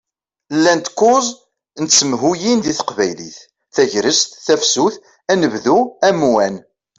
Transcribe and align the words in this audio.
Llant 0.55 0.87
kuẓ 0.99 1.27
n 1.81 1.83
tsemhuyin 1.85 2.59
di 2.63 2.73
teqbaylit: 2.79 3.37
Tagrest, 3.73 4.29
Tafsut, 4.45 4.95
Anebdu, 5.31 5.77
Amwan. 6.07 6.55